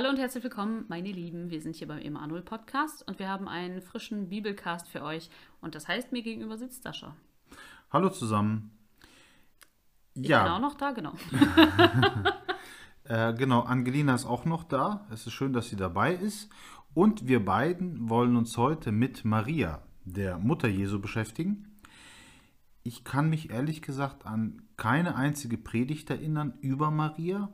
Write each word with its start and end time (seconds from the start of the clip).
Hallo 0.00 0.08
und 0.08 0.18
herzlich 0.18 0.42
willkommen, 0.42 0.86
meine 0.88 1.12
Lieben. 1.12 1.50
Wir 1.50 1.60
sind 1.60 1.76
hier 1.76 1.86
beim 1.86 1.98
Emanuel 1.98 2.40
Podcast 2.40 3.06
und 3.06 3.18
wir 3.18 3.28
haben 3.28 3.48
einen 3.48 3.82
frischen 3.82 4.30
Bibelcast 4.30 4.88
für 4.88 5.02
euch. 5.02 5.28
Und 5.60 5.74
das 5.74 5.88
heißt, 5.88 6.10
mir 6.10 6.22
gegenüber 6.22 6.56
sitzt 6.56 6.84
Sascha. 6.84 7.14
Hallo 7.90 8.08
zusammen. 8.08 8.70
Ich 10.14 10.28
bin 10.28 10.32
auch 10.32 10.58
noch 10.58 10.78
da, 10.78 10.92
genau. 10.92 11.12
äh, 13.04 13.34
genau, 13.34 13.60
Angelina 13.60 14.14
ist 14.14 14.24
auch 14.24 14.46
noch 14.46 14.64
da. 14.64 15.06
Es 15.10 15.26
ist 15.26 15.34
schön, 15.34 15.52
dass 15.52 15.68
sie 15.68 15.76
dabei 15.76 16.14
ist. 16.14 16.48
Und 16.94 17.28
wir 17.28 17.44
beiden 17.44 18.08
wollen 18.08 18.36
uns 18.36 18.56
heute 18.56 18.92
mit 18.92 19.26
Maria, 19.26 19.82
der 20.06 20.38
Mutter 20.38 20.68
Jesu, 20.68 20.98
beschäftigen. 20.98 21.78
Ich 22.82 23.04
kann 23.04 23.28
mich 23.28 23.50
ehrlich 23.50 23.82
gesagt 23.82 24.24
an 24.24 24.62
keine 24.78 25.14
einzige 25.14 25.58
Predigt 25.58 26.08
erinnern 26.08 26.54
über 26.62 26.90
Maria 26.90 27.50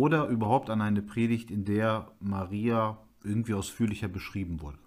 oder 0.00 0.28
überhaupt 0.28 0.70
an 0.70 0.80
eine 0.80 1.02
Predigt, 1.02 1.50
in 1.50 1.66
der 1.66 2.10
Maria 2.20 2.96
irgendwie 3.22 3.52
ausführlicher 3.52 4.08
beschrieben 4.08 4.62
wurde. 4.62 4.78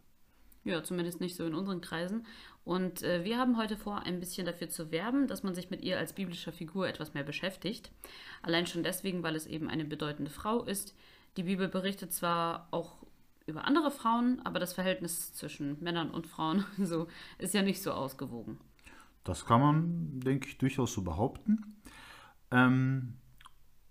Ja, 0.63 0.81
zumindest 0.83 1.21
nicht 1.21 1.35
so 1.35 1.45
in 1.45 1.53
unseren 1.53 1.81
Kreisen. 1.81 2.25
Und 2.65 3.03
äh, 3.03 3.23
wir 3.23 3.37
haben 3.37 3.57
heute 3.57 3.77
vor, 3.77 3.99
ein 3.99 4.19
bisschen 4.19 4.47
dafür 4.47 4.69
zu 4.69 4.91
werben, 4.91 5.27
dass 5.27 5.43
man 5.43 5.53
sich 5.53 5.69
mit 5.69 5.83
ihr 5.83 5.99
als 5.99 6.13
biblischer 6.13 6.51
Figur 6.51 6.87
etwas 6.87 7.13
mehr 7.13 7.23
beschäftigt. 7.23 7.91
Allein 8.41 8.65
schon 8.65 8.81
deswegen, 8.81 9.21
weil 9.21 9.35
es 9.35 9.45
eben 9.45 9.69
eine 9.69 9.85
bedeutende 9.85 10.31
Frau 10.31 10.63
ist. 10.63 10.95
Die 11.37 11.43
Bibel 11.43 11.67
berichtet 11.67 12.11
zwar 12.11 12.67
auch 12.71 13.05
über 13.45 13.65
andere 13.65 13.91
Frauen, 13.91 14.41
aber 14.43 14.59
das 14.59 14.73
Verhältnis 14.73 15.31
zwischen 15.33 15.77
Männern 15.83 16.09
und 16.09 16.25
Frauen 16.25 16.65
so 16.81 17.05
ist 17.37 17.53
ja 17.53 17.61
nicht 17.61 17.83
so 17.83 17.91
ausgewogen. 17.91 18.57
Das 19.23 19.45
kann 19.45 19.61
man, 19.61 20.19
denke 20.21 20.47
ich, 20.47 20.57
durchaus 20.57 20.91
so 20.91 21.03
behaupten. 21.03 21.75
Ähm, 22.49 23.17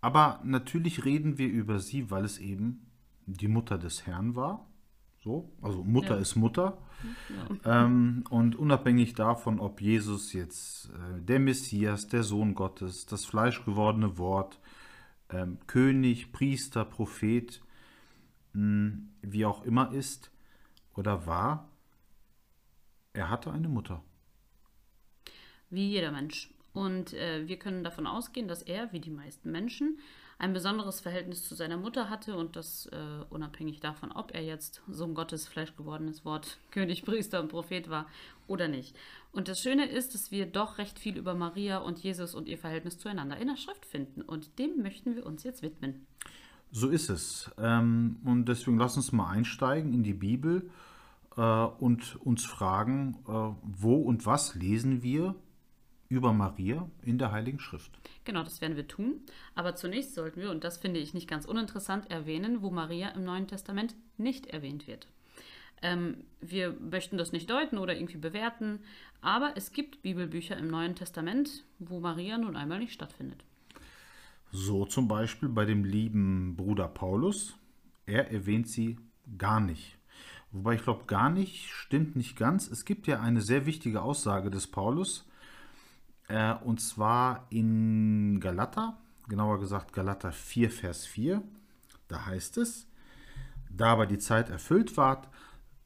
aber 0.03 0.41
natürlich 0.45 1.05
reden 1.05 1.39
wir 1.39 1.48
über 1.48 1.78
sie, 1.78 2.11
weil 2.11 2.25
es 2.25 2.39
eben 2.39 2.86
die 3.25 3.48
Mutter 3.48 3.78
des 3.78 4.05
Herrn 4.06 4.34
war. 4.34 4.67
So, 5.22 5.53
also 5.62 5.84
Mutter 5.84 6.17
ja. 6.17 6.20
ist 6.20 6.34
Mutter. 6.34 6.78
Ja. 7.64 7.84
Ähm, 7.84 8.25
und 8.28 8.56
unabhängig 8.56 9.14
davon, 9.14 9.61
ob 9.61 9.81
Jesus 9.81 10.33
jetzt 10.33 10.91
äh, 10.91 11.20
der 11.20 11.39
Messias, 11.39 12.09
der 12.09 12.25
Sohn 12.25 12.56
Gottes, 12.56 13.06
das 13.06 13.25
fleischgewordene 13.25 14.19
Wort, 14.19 14.59
ähm, 15.31 15.59
König, 15.69 16.33
Priester, 16.33 16.84
Prophet, 16.84 17.62
mh, 18.53 18.61
hm, 18.61 19.09
wie 19.22 19.47
auch 19.47 19.62
immer 19.62 19.92
ist 19.92 20.33
oder 20.94 21.27
war, 21.27 21.70
er 23.12 23.31
hatte 23.31 23.53
eine 23.53 23.69
Mutter. 23.69 24.03
Wie 25.70 25.91
jeder 25.91 26.11
Mensch. 26.11 26.53
Und 26.73 27.12
äh, 27.12 27.47
wir 27.47 27.59
können 27.59 27.84
davon 27.84 28.06
ausgehen, 28.06 28.48
dass 28.48 28.62
er, 28.62 28.92
wie 28.92 29.01
die 29.01 29.11
meisten 29.11 29.51
Menschen, 29.51 29.98
ein 30.39 30.53
besonderes 30.53 31.01
Verhältnis 31.01 31.47
zu 31.47 31.55
seiner 31.55 31.77
Mutter 31.77 32.11
hatte 32.11 32.37
und 32.37 32.56
das 32.56 32.87
äh, 32.87 33.25
unabhängig 33.31 33.78
davon, 33.78 34.11
ob 34.11 34.34
er 34.34 34.42
jetzt 34.42 34.83
Sohn 34.89 35.15
Gottes, 35.15 35.47
Fleisch 35.47 35.77
gewordenes 35.77 36.25
Wort, 36.25 36.59
König, 36.73 37.05
Priester 37.05 37.41
und 37.41 37.48
Prophet 37.48 37.89
war 37.91 38.06
oder 38.48 38.67
nicht. 38.67 38.97
Und 39.31 39.48
das 39.48 39.61
Schöne 39.61 39.87
ist, 39.87 40.15
dass 40.15 40.33
wir 40.33 40.47
doch 40.47 40.78
recht 40.78 40.98
viel 40.98 41.17
über 41.17 41.34
Maria 41.34 41.78
und 41.78 42.00
Jesus 42.00 42.34
und 42.34 42.48
ihr 42.48 42.59
Verhältnis 42.59 42.98
zueinander 42.98 43.37
in 43.37 43.48
der 43.48 43.56
Schrift 43.56 43.87
finden. 43.87 44.23
Und 44.23 44.59
dem 44.59 44.83
möchten 44.83 45.15
wir 45.15 45.27
uns 45.27 45.45
jetzt 45.45 45.62
widmen. 45.62 46.06
So 46.73 46.89
ist 46.89 47.09
es. 47.09 47.50
Ähm, 47.59 48.17
und 48.25 48.47
deswegen 48.47 48.78
lass 48.78 48.97
uns 48.97 49.12
mal 49.12 49.31
einsteigen 49.31 49.93
in 49.93 50.03
die 50.03 50.15
Bibel 50.15 50.70
äh, 51.37 51.41
und 51.41 52.17
uns 52.17 52.45
fragen, 52.45 53.19
äh, 53.28 53.31
wo 53.62 53.97
und 53.97 54.27
was 54.27 54.55
lesen 54.55 55.03
wir 55.03 55.37
über 56.12 56.34
Maria 56.34 56.91
in 57.00 57.16
der 57.16 57.32
Heiligen 57.32 57.58
Schrift. 57.58 57.91
Genau, 58.24 58.42
das 58.42 58.60
werden 58.60 58.77
wir 58.77 58.86
tun. 58.86 59.22
Aber 59.55 59.74
zunächst 59.77 60.14
sollten 60.14 60.42
wir, 60.42 60.50
und 60.50 60.62
das 60.62 60.76
finde 60.76 61.00
ich 61.00 61.14
nicht 61.14 61.26
ganz 61.26 61.47
uninteressant, 61.47 62.10
erwähnen, 62.10 62.60
wo 62.60 62.70
Maria 62.70 63.09
im 63.09 63.25
Neuen 63.25 63.47
Testament 63.47 63.94
nicht 64.19 64.47
erwähnt 64.47 64.87
wird. 64.87 65.09
Ähm, 65.81 66.19
wir 66.42 66.76
möchten 66.78 67.16
das 67.16 67.32
nicht 67.32 67.48
deuten 67.48 67.78
oder 67.78 67.97
irgendwie 67.97 68.19
bewerten, 68.19 68.81
aber 69.22 69.54
es 69.56 69.72
gibt 69.72 70.03
Bibelbücher 70.03 70.54
im 70.59 70.69
Neuen 70.69 70.94
Testament, 70.94 71.64
wo 71.78 71.98
Maria 71.98 72.37
nun 72.37 72.56
einmal 72.56 72.78
nicht 72.78 72.92
stattfindet. 72.92 73.42
So 74.53 74.84
zum 74.84 75.08
Beispiel 75.08 75.48
bei 75.48 75.64
dem 75.64 75.82
lieben 75.82 76.56
Bruder 76.56 76.88
Paulus. 76.88 77.56
Er 78.04 78.31
erwähnt 78.31 78.69
sie 78.69 78.98
gar 79.38 79.60
nicht. 79.60 79.97
Wobei 80.50 80.75
ich 80.75 80.82
glaube, 80.82 81.06
gar 81.06 81.31
nicht 81.31 81.70
stimmt 81.70 82.16
nicht 82.16 82.37
ganz. 82.37 82.70
Es 82.70 82.84
gibt 82.84 83.06
ja 83.06 83.19
eine 83.20 83.41
sehr 83.41 83.64
wichtige 83.64 84.03
Aussage 84.03 84.50
des 84.50 84.66
Paulus, 84.66 85.26
äh, 86.32 86.54
und 86.65 86.81
zwar 86.81 87.47
in 87.50 88.41
Galater, 88.41 88.97
genauer 89.28 89.60
gesagt 89.60 89.93
Galater 89.93 90.32
4, 90.32 90.70
Vers 90.70 91.04
4. 91.04 91.43
Da 92.09 92.25
heißt 92.25 92.56
es, 92.56 92.88
da 93.69 93.93
aber 93.93 94.06
die 94.06 94.19
Zeit 94.19 94.48
erfüllt 94.48 94.97
ward, 94.97 95.28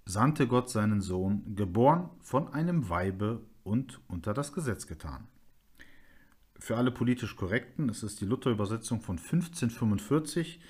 sandte 0.04 0.46
Gott 0.46 0.70
seinen 0.70 1.00
Sohn, 1.00 1.56
geboren 1.56 2.10
von 2.20 2.52
einem 2.52 2.88
Weibe 2.88 3.42
und 3.64 4.00
unter 4.06 4.34
das 4.34 4.52
Gesetz 4.52 4.86
getan. 4.86 5.26
Für 6.60 6.76
alle 6.76 6.92
politisch 6.92 7.34
Korrekten, 7.34 7.88
es 7.88 8.04
ist 8.04 8.20
die 8.20 8.24
Luther-Übersetzung 8.24 9.00
von 9.00 9.18
1545, 9.18 10.60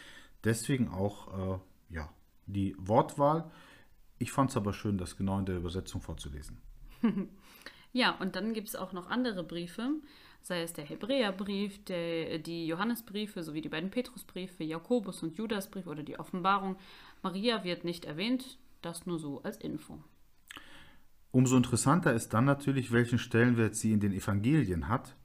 deswegen 0.42 0.88
auch 0.88 1.58
äh, 1.58 1.94
ja, 1.94 2.08
die 2.46 2.74
Wortwahl. 2.78 3.50
Ich 4.18 4.32
fand 4.32 4.50
es 4.50 4.56
aber 4.56 4.72
schön, 4.72 4.96
das 4.96 5.18
genau 5.18 5.38
in 5.38 5.44
der 5.44 5.56
Übersetzung 5.56 6.00
vorzulesen. 6.00 6.56
Ja, 7.92 8.16
und 8.20 8.36
dann 8.36 8.52
gibt 8.52 8.68
es 8.68 8.76
auch 8.76 8.92
noch 8.92 9.08
andere 9.08 9.42
Briefe, 9.42 9.90
sei 10.42 10.62
es 10.62 10.72
der 10.72 10.84
Hebräerbrief, 10.84 11.84
der, 11.84 12.38
die 12.38 12.66
Johannesbriefe 12.66 13.42
sowie 13.42 13.62
die 13.62 13.68
beiden 13.68 13.90
Petrusbriefe, 13.90 14.64
Jakobus 14.64 15.22
und 15.22 15.36
Judasbrief 15.36 15.86
oder 15.86 16.02
die 16.02 16.18
Offenbarung. 16.18 16.76
Maria 17.22 17.64
wird 17.64 17.84
nicht 17.84 18.04
erwähnt, 18.04 18.58
das 18.82 19.06
nur 19.06 19.18
so 19.18 19.42
als 19.42 19.56
Info. 19.56 19.98
Umso 21.32 21.56
interessanter 21.56 22.14
ist 22.14 22.32
dann 22.32 22.44
natürlich, 22.44 22.92
welchen 22.92 23.18
Stellenwert 23.18 23.74
sie 23.74 23.92
in 23.92 24.00
den 24.00 24.12
Evangelien 24.12 24.88
hat. 24.88 25.16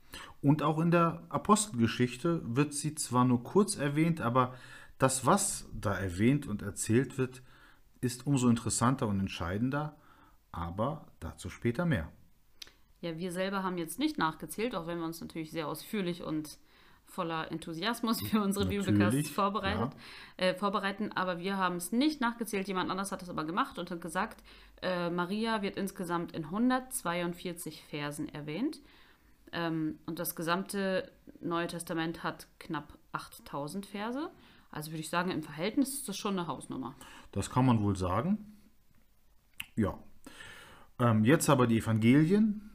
Und 0.42 0.64
auch 0.64 0.80
in 0.80 0.92
der 0.92 1.24
Apostelgeschichte 1.30 2.42
wird 2.44 2.74
sie 2.74 2.96
zwar 2.96 3.24
nur 3.24 3.44
kurz 3.44 3.78
erwähnt, 3.78 4.20
aber 4.20 4.56
das, 4.98 5.26
was 5.26 5.70
da 5.74 5.94
erwähnt 5.94 6.48
und 6.48 6.64
erzählt 6.64 7.18
wird, 7.18 7.44
ist 8.02 8.28
umso 8.28 8.50
interessanter 8.50 9.08
und 9.08 9.20
entscheidender. 9.20 9.96
Aber 10.52 11.06
dazu 11.20 11.50
später 11.50 11.86
mehr. 11.86 12.12
Ja, 13.02 13.18
wir 13.18 13.32
selber 13.32 13.64
haben 13.64 13.78
jetzt 13.78 14.00
nicht 14.00 14.18
nachgezählt, 14.18 14.76
auch 14.76 14.88
wenn 14.88 15.00
wir 15.00 15.06
uns 15.06 15.20
natürlich 15.22 15.52
sehr 15.52 15.68
ausführlich 15.68 16.24
und 16.24 16.60
voller 17.06 17.52
Enthusiasmus 17.52 18.22
für 18.22 18.42
unsere 18.42 18.66
Bibelcasts 18.66 19.30
vorbereitet, 19.30 19.92
ja. 20.40 20.46
äh, 20.46 20.54
vorbereiten. 20.56 21.12
Aber 21.12 21.40
wir 21.40 21.58
haben 21.58 21.76
es 21.76 21.92
nicht 21.92 22.22
nachgezählt. 22.22 22.68
Jemand 22.68 22.90
anders 22.90 23.12
hat 23.12 23.22
es 23.22 23.30
aber 23.30 23.44
gemacht 23.44 23.78
und 23.78 23.92
hat 23.92 24.02
gesagt, 24.02 24.44
äh, 24.82 25.10
Maria 25.10 25.62
wird 25.62 25.78
insgesamt 25.78 26.32
in 26.32 26.46
142 26.46 27.84
Versen 27.84 28.30
erwähnt. 28.30 28.80
Ähm, 29.52 30.00
und 30.06 30.20
das 30.20 30.36
gesamte 30.36 31.12
Neue 31.42 31.68
Testament 31.68 32.24
hat 32.24 32.48
knapp 32.60 32.98
8000 33.12 33.86
Verse. 33.86 34.30
Also 34.72 34.92
würde 34.92 35.02
ich 35.02 35.10
sagen, 35.10 35.32
im 35.32 35.44
Verhältnis 35.44 35.94
ist 35.94 36.08
das 36.08 36.16
schon 36.16 36.40
eine 36.40 36.48
Hausnummer. 36.48 36.96
Das 37.34 37.50
kann 37.50 37.66
man 37.66 37.82
wohl 37.82 37.98
sagen. 37.98 38.56
Ja. 39.76 39.98
Ähm, 41.00 41.26
jetzt 41.26 41.50
aber 41.50 41.68
die 41.68 41.80
Evangelien 41.80 42.71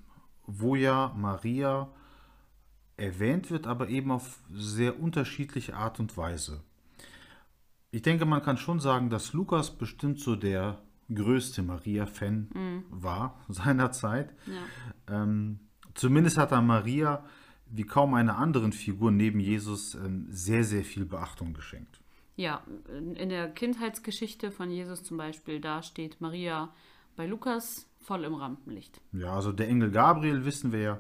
wo 0.47 0.75
ja 0.75 1.15
Maria 1.17 1.89
erwähnt 2.97 3.51
wird, 3.51 3.67
aber 3.67 3.89
eben 3.89 4.11
auf 4.11 4.41
sehr 4.53 4.99
unterschiedliche 5.01 5.77
Art 5.77 6.01
und 6.01 6.17
Weise. 6.17 6.63
Ich 7.91 8.03
denke, 8.03 8.25
man 8.25 8.43
kann 8.43 8.57
schon 8.57 8.81
sagen, 8.81 9.11
dass 9.11 9.33
Lukas 9.33 9.77
bestimmt 9.77 10.21
so 10.21 10.37
der 10.37 10.79
größte 11.15 11.63
Maria-Fan 11.63 12.51
mhm. 12.53 12.85
war 12.91 13.41
seinerzeit. 13.49 14.35
Ja. 14.47 15.23
Ähm, 15.23 15.61
zumindest 15.95 16.39
hat 16.39 16.53
er 16.53 16.63
Maria 16.63 17.25
wie 17.69 17.85
kaum 17.85 18.15
einer 18.15 18.39
anderen 18.39 18.73
Figur 18.73 19.11
neben 19.11 19.41
Jesus 19.41 19.95
ähm, 19.95 20.27
sehr, 20.31 20.65
sehr 20.65 20.85
viel 20.85 21.05
Beachtung 21.05 21.53
geschenkt. 21.53 22.01
Ja, 22.37 22.63
in 23.15 23.31
der 23.31 23.49
Kindheitsgeschichte 23.49 24.51
von 24.51 24.71
Jesus 24.71 25.03
zum 25.03 25.17
Beispiel, 25.17 25.61
da 25.61 25.83
steht 25.83 26.21
Maria 26.21 26.73
bei 27.17 27.27
Lukas 27.27 27.87
voll 28.01 28.25
im 28.25 28.35
Rampenlicht. 28.35 29.01
Ja, 29.13 29.35
also 29.35 29.53
der 29.53 29.69
Engel 29.69 29.91
Gabriel, 29.91 30.45
wissen 30.45 30.73
wir 30.73 30.81
ja, 30.81 30.99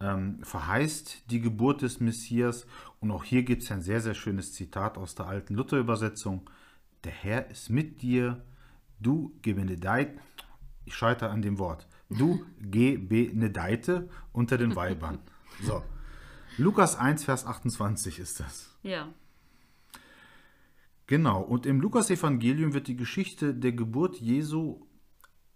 ähm, 0.00 0.38
verheißt 0.42 1.30
die 1.30 1.40
Geburt 1.40 1.82
des 1.82 2.00
Messias. 2.00 2.66
Und 3.00 3.10
auch 3.10 3.24
hier 3.24 3.42
gibt 3.42 3.62
es 3.62 3.72
ein 3.72 3.82
sehr, 3.82 4.00
sehr 4.00 4.14
schönes 4.14 4.52
Zitat 4.52 4.96
aus 4.96 5.14
der 5.14 5.26
alten 5.26 5.54
Luther-Übersetzung. 5.54 6.48
Der 7.04 7.12
Herr 7.12 7.50
ist 7.50 7.70
mit 7.70 8.02
dir, 8.02 8.42
du 9.00 9.32
gebenedeit, 9.42 10.18
ich 10.84 10.94
scheitere 10.94 11.30
an 11.30 11.42
dem 11.42 11.58
Wort, 11.58 11.86
du 12.08 12.44
gebenedeite 12.60 14.08
unter 14.32 14.58
den 14.58 14.76
Weibern. 14.76 15.18
So. 15.60 15.82
Lukas 16.56 16.94
1, 16.94 17.24
Vers 17.24 17.44
28 17.44 18.20
ist 18.20 18.38
das. 18.38 18.76
Ja. 18.84 19.08
Genau, 21.08 21.40
und 21.40 21.66
im 21.66 21.80
Lukas-Evangelium 21.80 22.74
wird 22.74 22.86
die 22.86 22.94
Geschichte 22.94 23.54
der 23.54 23.72
Geburt 23.72 24.20
Jesu 24.20 24.86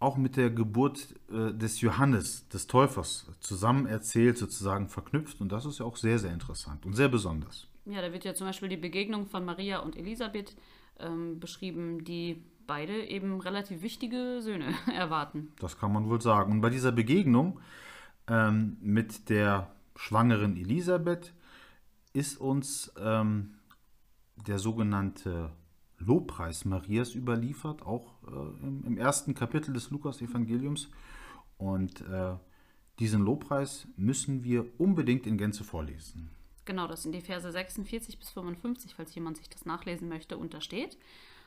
auch 0.03 0.17
mit 0.17 0.37
der 0.37 0.51
Geburt 0.51 1.15
äh, 1.31 1.53
des 1.53 1.81
Johannes, 1.81 2.49
des 2.49 2.67
Täufers, 2.67 3.27
zusammen 3.41 3.87
erzählt, 3.87 4.37
sozusagen 4.37 4.89
verknüpft. 4.89 5.41
Und 5.41 5.53
das 5.53 5.65
ist 5.65 5.79
ja 5.79 5.87
auch 5.87 5.97
sehr, 5.97 6.19
sehr 6.19 6.33
interessant 6.33 6.85
und 6.85 6.95
sehr 6.95 7.09
besonders. 7.09 7.69
Ja, 7.85 8.01
da 8.03 8.13
wird 8.13 8.25
ja 8.25 8.35
zum 8.35 8.47
Beispiel 8.47 8.69
die 8.69 8.77
Begegnung 8.77 9.27
von 9.27 9.45
Maria 9.45 9.79
und 9.79 9.97
Elisabeth 9.97 10.57
ähm, 10.99 11.41
beschrieben, 11.41 12.05
die 12.05 12.45
beide 12.67 13.05
eben 13.07 13.41
relativ 13.41 13.83
wichtige 13.83 14.41
Söhne 14.41 14.75
erwarten. 14.95 15.53
Das 15.59 15.79
kann 15.79 15.93
man 15.93 16.09
wohl 16.09 16.21
sagen. 16.21 16.53
Und 16.53 16.61
bei 16.61 16.71
dieser 16.71 16.93
Begegnung 16.93 17.61
ähm, 18.29 18.77
mit 18.81 19.29
der 19.29 19.75
schwangeren 19.97 20.57
Elisabeth 20.57 21.33
ist 22.13 22.39
uns 22.39 22.93
ähm, 23.01 23.55
der 24.47 24.59
sogenannte 24.59 25.51
Lobpreis 26.07 26.65
Marias 26.65 27.15
überliefert, 27.15 27.83
auch 27.83 28.15
äh, 28.27 28.67
im, 28.67 28.85
im, 28.85 28.99
ersten 28.99 29.35
Kapitel 29.35 29.73
des 29.73 29.91
Lukas-Evangeliums. 29.91 30.91
Und 31.59 32.01
äh, 32.03 32.37
diesen 32.99 33.23
Lobpreis 33.23 33.87
müssen 33.97 34.45
wir 34.45 34.67
unbedingt 34.79 35.27
in 35.27 35.39
Gänze 35.39 35.65
vorlesen. 35.65 36.31
Genau, 36.65 36.87
das 36.87 37.03
sind 37.03 37.13
die 37.13 37.21
Verse 37.21 37.51
46 37.51 38.19
bis 38.19 38.31
55, 38.31 38.95
falls 38.95 39.15
jemand 39.15 39.37
sich 39.37 39.49
das 39.49 39.65
nachlesen 39.65 40.09
möchte, 40.09 40.39
untersteht. 40.39 40.99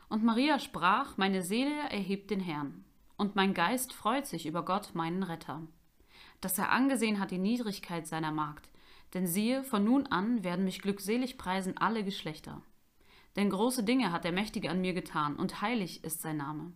Und 0.10 0.24
Maria 0.24 0.60
sprach, 0.60 1.18
meine 1.18 1.42
Seele 1.42 1.90
erhebt 1.90 2.30
den 2.32 2.40
Herrn, 2.40 2.84
und 3.18 3.36
mein 3.36 3.54
Geist 3.54 3.94
freut 3.94 4.28
sich 4.28 4.46
über 4.46 4.66
Gott, 4.66 4.94
meinen 4.94 5.24
Retter, 5.24 5.62
dass 6.42 6.58
er 6.58 6.72
angesehen 6.72 7.20
hat 7.20 7.32
die 7.32 7.38
Niedrigkeit 7.38 8.08
seiner 8.08 8.32
Magd. 8.32 8.70
Denn 9.14 9.26
siehe, 9.26 9.64
von 9.64 9.86
nun 9.86 10.08
an 10.08 10.44
werden 10.44 10.66
mich 10.66 10.82
glückselig 10.82 11.38
preisen 11.38 11.78
alle 11.78 12.04
Geschlechter. 12.04 12.62
Denn 13.36 13.50
große 13.50 13.84
Dinge 13.84 14.12
hat 14.12 14.24
der 14.24 14.32
Mächtige 14.32 14.70
an 14.70 14.82
mir 14.82 14.94
getan, 14.94 15.36
und 15.36 15.62
heilig 15.62 16.04
ist 16.04 16.22
sein 16.22 16.38
Name. 16.38 16.72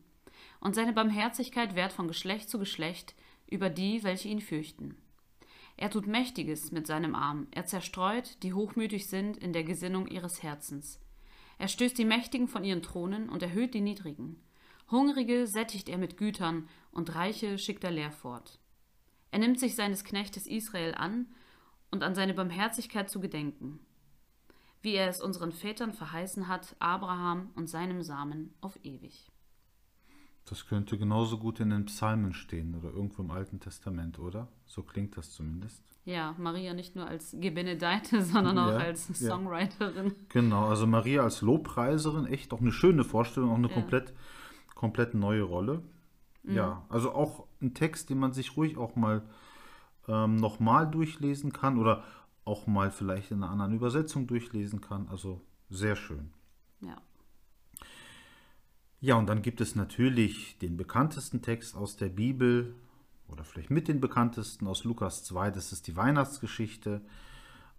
Und 0.59 0.75
seine 0.75 0.93
Barmherzigkeit 0.93 1.75
währt 1.75 1.93
von 1.93 2.07
Geschlecht 2.07 2.49
zu 2.49 2.59
Geschlecht 2.59 3.15
über 3.47 3.69
die, 3.69 4.03
welche 4.03 4.27
ihn 4.27 4.41
fürchten. 4.41 4.95
Er 5.77 5.89
tut 5.89 6.07
Mächtiges 6.07 6.71
mit 6.71 6.87
seinem 6.87 7.15
Arm, 7.15 7.47
er 7.51 7.65
zerstreut, 7.65 8.43
die 8.43 8.53
hochmütig 8.53 9.07
sind 9.07 9.37
in 9.37 9.53
der 9.53 9.63
Gesinnung 9.63 10.07
ihres 10.07 10.43
Herzens. 10.43 10.99
Er 11.57 11.69
stößt 11.69 11.97
die 11.97 12.05
Mächtigen 12.05 12.49
von 12.49 12.65
ihren 12.65 12.81
Thronen 12.81 13.29
und 13.29 13.41
erhöht 13.43 13.73
die 13.73 13.81
Niedrigen. 13.81 14.41
Hungrige 14.91 15.47
sättigt 15.47 15.87
er 15.87 15.97
mit 15.97 16.17
Gütern 16.17 16.67
und 16.91 17.15
Reiche 17.15 17.57
schickt 17.57 17.83
er 17.83 17.91
leer 17.91 18.11
fort. 18.11 18.59
Er 19.31 19.39
nimmt 19.39 19.59
sich 19.59 19.75
seines 19.75 20.03
Knechtes 20.03 20.47
Israel 20.47 20.95
an 20.95 21.27
und 21.91 22.03
an 22.03 22.15
seine 22.15 22.33
Barmherzigkeit 22.33 23.09
zu 23.09 23.19
gedenken, 23.19 23.79
wie 24.81 24.95
er 24.95 25.09
es 25.09 25.21
unseren 25.21 25.51
Vätern 25.51 25.93
verheißen 25.93 26.47
hat, 26.47 26.75
Abraham 26.79 27.51
und 27.55 27.67
seinem 27.67 28.01
Samen 28.01 28.53
auf 28.61 28.79
ewig. 28.83 29.29
Das 30.45 30.65
könnte 30.65 30.97
genauso 30.97 31.37
gut 31.37 31.59
in 31.59 31.69
den 31.69 31.85
Psalmen 31.85 32.33
stehen 32.33 32.75
oder 32.75 32.89
irgendwo 32.89 33.21
im 33.21 33.29
Alten 33.29 33.59
Testament, 33.59 34.17
oder? 34.17 34.47
So 34.65 34.81
klingt 34.81 35.15
das 35.15 35.31
zumindest. 35.31 35.83
Ja, 36.05 36.33
Maria 36.39 36.73
nicht 36.73 36.95
nur 36.95 37.05
als 37.05 37.35
Gebenedeite, 37.39 38.23
sondern 38.23 38.57
auch 38.57 38.71
ja, 38.71 38.77
als 38.77 39.07
Songwriterin. 39.07 40.07
Ja. 40.07 40.13
Genau, 40.29 40.65
also 40.65 40.87
Maria 40.87 41.21
als 41.21 41.41
Lobpreiserin, 41.41 42.25
echt 42.25 42.51
auch 42.51 42.61
eine 42.61 42.71
schöne 42.71 43.03
Vorstellung, 43.03 43.51
auch 43.51 43.57
eine 43.57 43.67
ja. 43.67 43.73
komplett, 43.73 44.13
komplett 44.73 45.13
neue 45.13 45.43
Rolle. 45.43 45.83
Mhm. 46.41 46.55
Ja, 46.55 46.83
also 46.89 47.11
auch 47.11 47.45
ein 47.61 47.75
Text, 47.75 48.09
den 48.09 48.17
man 48.17 48.33
sich 48.33 48.57
ruhig 48.57 48.77
auch 48.77 48.95
mal 48.95 49.21
ähm, 50.07 50.37
nochmal 50.37 50.89
durchlesen 50.89 51.53
kann 51.53 51.77
oder 51.77 52.03
auch 52.45 52.67
mal 52.67 52.91
vielleicht 52.91 53.31
in 53.31 53.43
einer 53.43 53.51
anderen 53.51 53.73
Übersetzung 53.73 54.27
durchlesen 54.27 54.81
kann. 54.81 55.07
Also 55.09 55.41
sehr 55.69 55.95
schön. 55.95 56.31
Ja. 56.81 56.97
Ja, 59.01 59.15
und 59.15 59.27
dann 59.27 59.41
gibt 59.41 59.61
es 59.61 59.75
natürlich 59.75 60.57
den 60.57 60.75
bekanntesten 60.75 61.41
Text 61.41 61.75
aus 61.75 61.95
der 61.95 62.09
Bibel, 62.09 62.75
oder 63.31 63.43
vielleicht 63.43 63.69
mit 63.69 63.87
den 63.87 64.01
bekanntesten 64.01 64.67
aus 64.67 64.83
Lukas 64.83 65.23
2, 65.23 65.51
das 65.51 65.71
ist 65.71 65.87
die 65.87 65.95
Weihnachtsgeschichte. 65.95 67.01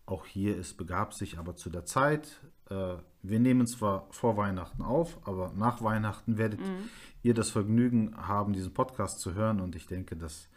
Auch 0.07 0.27
hier, 0.27 0.59
es 0.59 0.75
begab 0.75 1.15
sich 1.15 1.39
aber 1.39 1.57
zu 1.57 1.71
der 1.71 1.85
Zeit. 1.85 2.41
Äh, 2.69 2.95
wir 3.23 3.39
nehmen 3.39 3.67
zwar 3.67 4.07
vor 4.11 4.37
Weihnachten 4.37 4.83
auf, 4.83 5.19
aber 5.27 5.53
nach 5.57 5.83
Weihnachten 5.83 6.39
werdet 6.39 6.61
mhm. 6.61 6.89
ihr 7.23 7.35
das 7.35 7.51
Vergnügen 7.51 8.17
haben, 8.17 8.53
diesen 8.53 8.73
Podcast 8.73 9.21
zu 9.21 9.35
hören. 9.35 9.61
Und 9.61 9.77
ich 9.77 9.87
denke, 9.87 10.17
das 10.17 10.49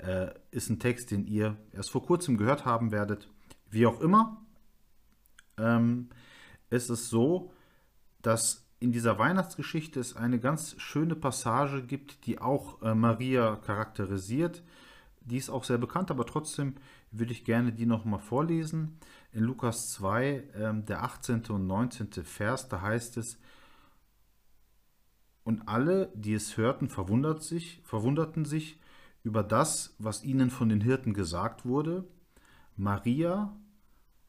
äh, 0.00 0.34
ist 0.50 0.70
ein 0.70 0.78
Text, 0.78 1.10
den 1.10 1.26
ihr 1.26 1.56
erst 1.72 1.90
vor 1.90 2.04
kurzem 2.04 2.36
gehört 2.36 2.64
haben 2.64 2.92
werdet. 2.92 3.28
Wie 3.70 3.86
auch 3.86 4.00
immer, 4.00 4.42
ähm, 5.58 6.08
es 6.70 6.90
ist 6.90 7.08
so, 7.08 7.52
dass 8.22 8.66
in 8.78 8.92
dieser 8.92 9.18
Weihnachtsgeschichte 9.18 10.00
es 10.00 10.16
eine 10.16 10.38
ganz 10.38 10.74
schöne 10.78 11.16
Passage 11.16 11.82
gibt, 11.82 12.26
die 12.26 12.38
auch 12.38 12.82
äh, 12.82 12.94
Maria 12.94 13.56
charakterisiert. 13.56 14.62
Die 15.20 15.38
ist 15.38 15.50
auch 15.50 15.64
sehr 15.64 15.78
bekannt, 15.78 16.10
aber 16.10 16.26
trotzdem 16.26 16.74
würde 17.10 17.32
ich 17.32 17.44
gerne 17.44 17.72
die 17.72 17.86
nochmal 17.86 18.20
vorlesen. 18.20 18.98
In 19.32 19.44
Lukas 19.44 19.90
2, 19.92 20.26
äh, 20.26 20.82
der 20.82 21.02
18. 21.02 21.44
und 21.48 21.66
19. 21.66 22.24
Vers, 22.24 22.68
da 22.68 22.82
heißt 22.82 23.16
es, 23.16 23.38
und 25.42 25.68
alle, 25.68 26.10
die 26.14 26.34
es 26.34 26.56
hörten, 26.56 26.88
verwundert 26.88 27.40
sich, 27.40 27.80
verwunderten 27.84 28.44
sich 28.44 28.80
über 29.26 29.42
das, 29.42 29.92
was 29.98 30.22
ihnen 30.22 30.50
von 30.50 30.68
den 30.68 30.80
Hirten 30.80 31.12
gesagt 31.12 31.66
wurde. 31.66 32.04
Maria 32.76 33.56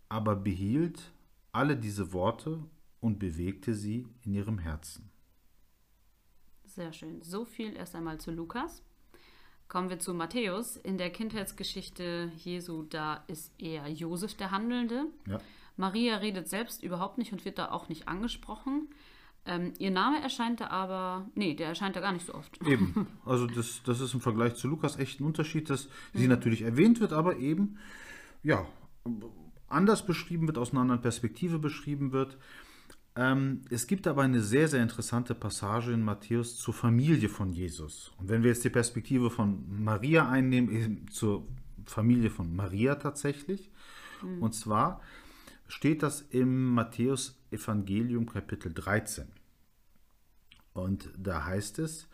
aber 0.09 0.35
behielt 0.35 1.11
alle 1.51 1.77
diese 1.77 2.13
Worte 2.13 2.63
und 2.99 3.19
bewegte 3.19 3.75
sie 3.75 4.07
in 4.23 4.33
ihrem 4.33 4.57
Herzen. 4.57 5.11
Sehr 6.65 6.91
schön. 6.93 7.21
So 7.21 7.45
viel 7.45 7.75
erst 7.75 7.93
einmal 7.95 8.19
zu 8.19 8.31
Lukas. 8.31 8.81
Kommen 9.67 9.91
wir 9.91 9.99
zu 9.99 10.15
Matthäus. 10.15 10.77
In 10.77 10.97
der 10.97 11.11
Kindheitsgeschichte 11.11 12.31
Jesu, 12.35 12.81
da 12.81 13.23
ist 13.27 13.53
eher 13.61 13.87
Josef 13.87 14.33
der 14.33 14.49
Handelnde. 14.49 15.05
Ja. 15.27 15.37
Maria 15.75 16.15
redet 16.15 16.49
selbst 16.49 16.81
überhaupt 16.81 17.19
nicht 17.19 17.31
und 17.31 17.45
wird 17.45 17.59
da 17.59 17.69
auch 17.69 17.87
nicht 17.87 18.07
angesprochen. 18.07 18.89
Ähm, 19.47 19.73
ihr 19.79 19.91
Name 19.91 20.21
erscheint 20.21 20.61
da 20.61 20.67
aber, 20.67 21.25
nee, 21.35 21.55
der 21.55 21.67
erscheint 21.67 21.95
da 21.95 22.01
gar 22.01 22.11
nicht 22.11 22.25
so 22.25 22.35
oft. 22.35 22.61
Eben, 22.65 23.07
also 23.25 23.47
das, 23.47 23.81
das 23.83 24.01
ist 24.01 24.13
im 24.13 24.21
Vergleich 24.21 24.55
zu 24.55 24.67
Lukas 24.67 24.97
echt 24.97 25.19
ein 25.19 25.23
Unterschied, 25.23 25.69
dass 25.69 25.85
mhm. 25.85 26.19
sie 26.19 26.27
natürlich 26.27 26.61
erwähnt 26.61 26.99
wird, 26.99 27.13
aber 27.13 27.37
eben, 27.37 27.77
ja, 28.43 28.65
anders 29.67 30.05
beschrieben 30.05 30.47
wird, 30.47 30.57
aus 30.57 30.71
einer 30.71 30.81
anderen 30.81 31.01
Perspektive 31.01 31.59
beschrieben 31.59 32.11
wird. 32.11 32.37
Ähm, 33.15 33.61
es 33.69 33.87
gibt 33.87 34.05
aber 34.05 34.21
eine 34.21 34.41
sehr, 34.41 34.67
sehr 34.67 34.83
interessante 34.83 35.33
Passage 35.33 35.91
in 35.91 36.03
Matthäus 36.03 36.57
zur 36.57 36.73
Familie 36.73 37.29
von 37.29 37.51
Jesus. 37.51 38.11
Und 38.19 38.29
wenn 38.29 38.43
wir 38.43 38.51
jetzt 38.51 38.63
die 38.63 38.69
Perspektive 38.69 39.29
von 39.29 39.83
Maria 39.83 40.29
einnehmen, 40.29 41.07
zur 41.09 41.47
Familie 41.87 42.29
von 42.29 42.55
Maria 42.55 42.95
tatsächlich. 42.95 43.71
Mhm. 44.21 44.43
Und 44.43 44.53
zwar 44.53 45.01
steht 45.67 46.03
das 46.03 46.21
im 46.21 46.73
Matthäus 46.73 47.39
Evangelium 47.51 48.25
Kapitel 48.25 48.73
13. 48.73 49.27
Und 50.77 51.09
da 51.17 51.45
heißt 51.45 51.79
es, 51.79 52.07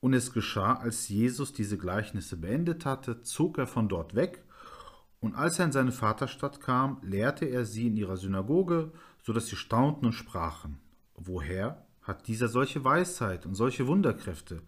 und 0.00 0.14
es 0.14 0.32
geschah, 0.32 0.74
als 0.74 1.08
Jesus 1.08 1.52
diese 1.52 1.78
Gleichnisse 1.78 2.36
beendet 2.36 2.84
hatte, 2.84 3.22
zog 3.22 3.58
er 3.58 3.66
von 3.66 3.88
dort 3.88 4.14
weg, 4.14 4.44
und 5.20 5.34
als 5.34 5.58
er 5.58 5.64
in 5.64 5.72
seine 5.72 5.92
Vaterstadt 5.92 6.60
kam, 6.60 6.98
lehrte 7.02 7.46
er 7.46 7.64
sie 7.64 7.86
in 7.86 7.96
ihrer 7.96 8.16
Synagoge, 8.16 8.92
so 9.22 9.32
dass 9.32 9.46
sie 9.46 9.56
staunten 9.56 10.06
und 10.06 10.12
sprachen, 10.12 10.78
woher 11.16 11.84
hat 12.02 12.28
dieser 12.28 12.48
solche 12.48 12.84
Weisheit 12.84 13.46
und 13.46 13.54
solche 13.54 13.86
Wunderkräfte? 13.86 14.62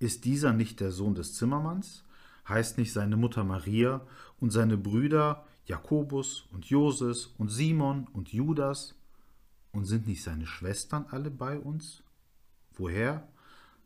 Ist 0.00 0.24
dieser 0.24 0.52
nicht 0.52 0.80
der 0.80 0.90
Sohn 0.90 1.14
des 1.14 1.34
Zimmermanns? 1.34 2.04
Heißt 2.48 2.78
nicht 2.78 2.92
seine 2.92 3.16
Mutter 3.16 3.44
Maria 3.44 4.00
und 4.40 4.50
seine 4.50 4.76
Brüder 4.76 5.46
Jakobus 5.66 6.46
und 6.52 6.64
Joses 6.64 7.26
und 7.38 7.50
Simon 7.50 8.08
und 8.12 8.32
Judas? 8.32 8.96
Und 9.72 9.84
sind 9.84 10.08
nicht 10.08 10.24
seine 10.24 10.46
Schwestern 10.46 11.06
alle 11.10 11.30
bei 11.30 11.60
uns? 11.60 12.02
Woher 12.76 13.28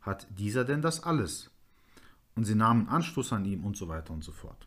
hat 0.01 0.27
dieser 0.31 0.65
denn 0.65 0.83
das 0.83 1.03
alles? 1.03 1.51
Und 2.37 2.45
sie 2.45 2.55
nahmen 2.55 2.89
Anstoß 2.89 3.33
an 3.33 3.45
ihm 3.45 3.65
und 3.65 3.77
so 3.77 3.89
weiter 3.89 4.13
und 4.13 4.25
so 4.25 4.33
fort. 4.33 4.67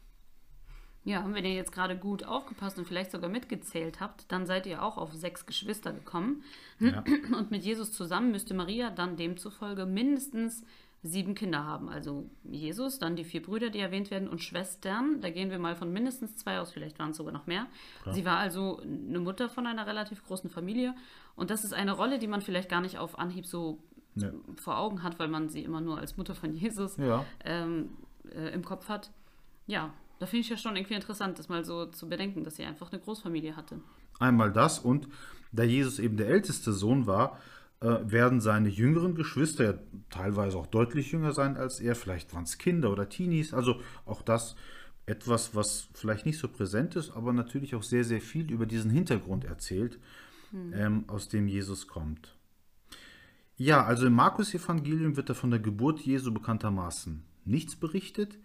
Ja, 1.07 1.23
und 1.23 1.33
wenn 1.33 1.45
ihr 1.45 1.53
jetzt 1.53 1.71
gerade 1.71 1.97
gut 1.97 2.25
aufgepasst 2.25 2.77
und 2.77 2.85
vielleicht 2.85 3.11
sogar 3.11 3.29
mitgezählt 3.29 4.01
habt, 4.01 4.29
dann 4.29 4.45
seid 4.45 4.65
ihr 4.65 4.83
auch 4.83 4.97
auf 4.97 5.13
sechs 5.13 5.45
Geschwister 5.45 5.93
gekommen. 5.93 6.43
Ja. 6.79 7.01
Und 7.37 7.49
mit 7.49 7.63
Jesus 7.63 7.93
zusammen 7.93 8.31
müsste 8.31 8.53
Maria 8.53 8.89
dann 8.89 9.15
demzufolge 9.15 9.85
mindestens 9.85 10.65
sieben 11.03 11.33
Kinder 11.33 11.63
haben. 11.63 11.87
Also 11.87 12.29
Jesus, 12.43 12.99
dann 12.99 13.15
die 13.15 13.23
vier 13.23 13.41
Brüder, 13.41 13.69
die 13.69 13.79
erwähnt 13.79 14.11
werden, 14.11 14.27
und 14.27 14.41
Schwestern. 14.41 15.21
Da 15.21 15.29
gehen 15.29 15.49
wir 15.49 15.59
mal 15.59 15.77
von 15.77 15.93
mindestens 15.93 16.35
zwei 16.35 16.59
aus, 16.59 16.73
vielleicht 16.73 16.99
waren 16.99 17.11
es 17.11 17.17
sogar 17.17 17.31
noch 17.31 17.47
mehr. 17.47 17.67
Klar. 18.01 18.13
Sie 18.13 18.25
war 18.25 18.37
also 18.37 18.81
eine 18.81 19.19
Mutter 19.21 19.49
von 19.49 19.65
einer 19.65 19.87
relativ 19.87 20.25
großen 20.25 20.49
Familie. 20.49 20.93
Und 21.37 21.51
das 21.51 21.63
ist 21.63 21.73
eine 21.73 21.93
Rolle, 21.93 22.19
die 22.19 22.27
man 22.27 22.41
vielleicht 22.41 22.69
gar 22.69 22.81
nicht 22.81 22.97
auf 22.97 23.17
Anhieb 23.17 23.45
so 23.45 23.81
ja. 24.21 24.31
vor 24.55 24.77
Augen 24.77 25.03
hat, 25.03 25.19
weil 25.19 25.27
man 25.27 25.49
sie 25.49 25.63
immer 25.63 25.81
nur 25.81 25.97
als 25.97 26.17
Mutter 26.17 26.35
von 26.35 26.53
Jesus 26.55 26.97
ja. 26.97 27.25
ähm, 27.43 27.89
äh, 28.33 28.53
im 28.53 28.63
Kopf 28.63 28.89
hat. 28.89 29.11
Ja, 29.65 29.93
da 30.19 30.25
finde 30.25 30.41
ich 30.41 30.49
ja 30.49 30.57
schon 30.57 30.75
irgendwie 30.75 30.95
interessant, 30.95 31.37
das 31.39 31.49
mal 31.49 31.63
so 31.63 31.85
zu 31.87 32.09
bedenken, 32.09 32.43
dass 32.43 32.55
sie 32.55 32.63
einfach 32.63 32.91
eine 32.91 33.01
Großfamilie 33.01 33.55
hatte. 33.55 33.79
Einmal 34.19 34.51
das 34.51 34.79
und 34.79 35.07
da 35.51 35.63
Jesus 35.63 35.99
eben 35.99 36.17
der 36.17 36.27
älteste 36.27 36.73
Sohn 36.73 37.05
war, 37.05 37.39
äh, 37.79 37.97
werden 38.03 38.41
seine 38.41 38.69
jüngeren 38.69 39.13
Geschwister 39.15 39.63
ja 39.63 39.73
teilweise 40.09 40.57
auch 40.57 40.67
deutlich 40.67 41.11
jünger 41.11 41.33
sein 41.33 41.57
als 41.57 41.79
er. 41.79 41.95
Vielleicht 41.95 42.33
waren 42.33 42.43
es 42.43 42.57
Kinder 42.57 42.91
oder 42.91 43.09
Teenies. 43.09 43.53
Also 43.53 43.81
auch 44.05 44.21
das 44.21 44.55
etwas, 45.05 45.55
was 45.55 45.87
vielleicht 45.93 46.25
nicht 46.25 46.39
so 46.39 46.47
präsent 46.47 46.95
ist, 46.95 47.11
aber 47.11 47.33
natürlich 47.33 47.75
auch 47.75 47.83
sehr, 47.83 48.03
sehr 48.03 48.19
viel 48.19 48.51
über 48.51 48.65
diesen 48.65 48.91
Hintergrund 48.91 49.45
erzählt, 49.45 49.99
hm. 50.51 50.73
ähm, 50.73 51.03
aus 51.07 51.29
dem 51.29 51.47
Jesus 51.47 51.87
kommt. 51.87 52.36
Ja, 53.57 53.83
also 53.83 54.05
im 54.05 54.13
Markus-Evangelium 54.13 55.17
wird 55.17 55.29
da 55.29 55.33
von 55.33 55.49
der 55.49 55.59
Geburt 55.59 55.99
Jesu 56.01 56.31
bekanntermaßen 56.31 57.23
nichts 57.43 57.75
berichtet. 57.75 58.37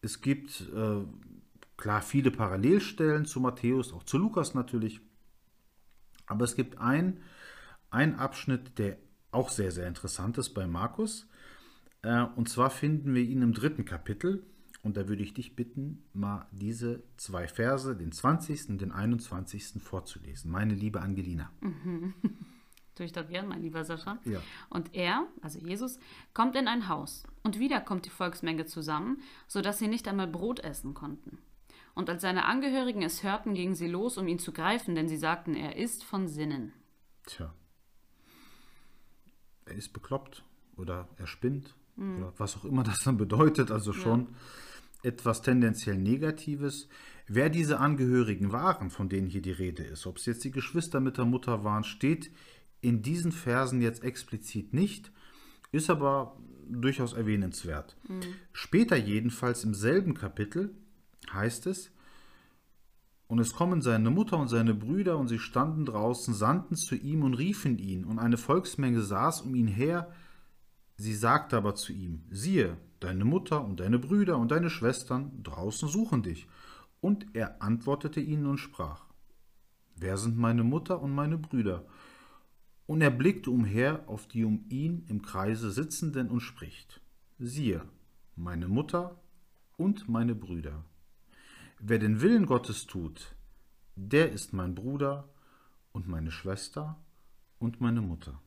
Es 0.00 0.22
gibt 0.22 0.70
äh, 0.74 1.04
klar 1.76 2.02
viele 2.02 2.30
Parallelstellen 2.30 3.26
zu 3.26 3.40
Matthäus, 3.40 3.92
auch 3.92 4.04
zu 4.04 4.16
Lukas 4.16 4.54
natürlich. 4.54 5.00
Aber 6.26 6.44
es 6.44 6.56
gibt 6.56 6.78
ein, 6.78 7.20
ein 7.90 8.18
Abschnitt, 8.18 8.78
der 8.78 8.96
auch 9.30 9.50
sehr, 9.50 9.70
sehr 9.70 9.86
interessant 9.86 10.38
ist 10.38 10.54
bei 10.54 10.66
Markus. 10.66 11.28
Äh, 12.02 12.24
und 12.36 12.48
zwar 12.48 12.70
finden 12.70 13.14
wir 13.14 13.22
ihn 13.22 13.42
im 13.42 13.52
dritten 13.52 13.84
Kapitel. 13.84 14.46
Und 14.82 14.96
da 14.96 15.08
würde 15.08 15.22
ich 15.22 15.32
dich 15.32 15.56
bitten, 15.56 16.04
mal 16.12 16.46
diese 16.52 17.02
zwei 17.16 17.48
Verse, 17.48 17.96
den 17.96 18.12
20. 18.12 18.68
und 18.68 18.80
den 18.80 18.92
21. 18.92 19.82
vorzulesen. 19.82 20.50
Meine 20.50 20.74
liebe 20.74 21.00
Angelina. 21.00 21.50
Mhm. 21.60 22.14
Tue 22.94 23.06
ich 23.06 23.12
das 23.12 23.28
gern, 23.28 23.48
mein 23.48 23.62
lieber 23.62 23.84
Sascha. 23.84 24.18
Ja. 24.24 24.40
Und 24.70 24.94
er, 24.94 25.26
also 25.42 25.58
Jesus, 25.58 25.98
kommt 26.32 26.54
in 26.54 26.68
ein 26.68 26.88
Haus. 26.88 27.24
Und 27.42 27.58
wieder 27.58 27.80
kommt 27.80 28.06
die 28.06 28.10
Volksmenge 28.10 28.66
zusammen, 28.66 29.20
sodass 29.48 29.78
sie 29.78 29.88
nicht 29.88 30.06
einmal 30.06 30.28
Brot 30.28 30.60
essen 30.60 30.94
konnten. 30.94 31.38
Und 31.94 32.10
als 32.10 32.22
seine 32.22 32.44
Angehörigen 32.44 33.02
es 33.02 33.22
hörten, 33.22 33.54
gingen 33.54 33.74
sie 33.74 33.88
los, 33.88 34.18
um 34.18 34.28
ihn 34.28 34.38
zu 34.38 34.52
greifen, 34.52 34.94
denn 34.94 35.08
sie 35.08 35.16
sagten, 35.16 35.54
er 35.54 35.76
ist 35.76 36.04
von 36.04 36.28
Sinnen. 36.28 36.72
Tja. 37.26 37.52
Er 39.66 39.74
ist 39.74 39.92
bekloppt 39.92 40.44
oder 40.76 41.08
er 41.16 41.26
spinnt 41.26 41.74
mhm. 41.96 42.18
oder 42.18 42.32
was 42.36 42.56
auch 42.56 42.64
immer 42.64 42.82
das 42.82 42.98
dann 43.04 43.16
bedeutet, 43.16 43.70
also 43.70 43.92
schon 43.92 44.28
ja. 45.02 45.10
etwas 45.10 45.42
tendenziell 45.42 45.96
Negatives. 45.96 46.88
Wer 47.26 47.48
diese 47.48 47.80
Angehörigen 47.80 48.52
waren, 48.52 48.90
von 48.90 49.08
denen 49.08 49.28
hier 49.28 49.40
die 49.40 49.52
Rede 49.52 49.84
ist, 49.84 50.06
ob 50.06 50.18
es 50.18 50.26
jetzt 50.26 50.44
die 50.44 50.50
Geschwister 50.50 51.00
mit 51.00 51.16
der 51.16 51.24
Mutter 51.24 51.64
waren, 51.64 51.84
steht 51.84 52.30
in 52.84 53.02
diesen 53.02 53.32
Versen 53.32 53.80
jetzt 53.80 54.04
explizit 54.04 54.72
nicht, 54.72 55.10
ist 55.72 55.90
aber 55.90 56.36
durchaus 56.68 57.12
erwähnenswert. 57.12 57.96
Mhm. 58.08 58.20
Später 58.52 58.96
jedenfalls 58.96 59.64
im 59.64 59.74
selben 59.74 60.14
Kapitel 60.14 60.74
heißt 61.32 61.66
es, 61.66 61.90
und 63.26 63.38
es 63.38 63.54
kommen 63.54 63.80
seine 63.80 64.10
Mutter 64.10 64.36
und 64.38 64.48
seine 64.48 64.74
Brüder, 64.74 65.16
und 65.16 65.28
sie 65.28 65.38
standen 65.38 65.86
draußen, 65.86 66.34
sandten 66.34 66.76
zu 66.76 66.94
ihm 66.94 67.22
und 67.22 67.34
riefen 67.34 67.78
ihn, 67.78 68.04
und 68.04 68.18
eine 68.18 68.36
Volksmenge 68.36 69.00
saß 69.00 69.40
um 69.40 69.54
ihn 69.54 69.66
her. 69.66 70.12
Sie 70.98 71.14
sagte 71.14 71.56
aber 71.56 71.74
zu 71.74 71.92
ihm, 71.92 72.22
siehe, 72.30 72.76
deine 73.00 73.24
Mutter 73.24 73.64
und 73.64 73.80
deine 73.80 73.98
Brüder 73.98 74.38
und 74.38 74.50
deine 74.50 74.68
Schwestern 74.70 75.42
draußen 75.42 75.88
suchen 75.88 76.22
dich. 76.22 76.46
Und 77.00 77.26
er 77.32 77.62
antwortete 77.62 78.20
ihnen 78.20 78.46
und 78.46 78.58
sprach, 78.58 79.04
Wer 79.96 80.16
sind 80.18 80.36
meine 80.36 80.64
Mutter 80.64 81.00
und 81.00 81.14
meine 81.14 81.38
Brüder? 81.38 81.84
Und 82.86 83.00
er 83.00 83.10
blickte 83.10 83.50
umher 83.50 84.04
auf 84.06 84.26
die 84.26 84.44
um 84.44 84.66
ihn 84.68 85.04
im 85.08 85.22
Kreise 85.22 85.70
sitzenden 85.70 86.28
und 86.28 86.40
spricht, 86.40 87.00
siehe, 87.38 87.82
meine 88.36 88.68
Mutter 88.68 89.20
und 89.76 90.08
meine 90.08 90.34
Brüder. 90.34 90.84
Wer 91.80 91.98
den 91.98 92.20
Willen 92.20 92.46
Gottes 92.46 92.86
tut, 92.86 93.34
der 93.96 94.32
ist 94.32 94.52
mein 94.52 94.74
Bruder 94.74 95.28
und 95.92 96.08
meine 96.08 96.30
Schwester 96.30 96.96
und 97.58 97.80
meine 97.80 98.00
Mutter. 98.00 98.40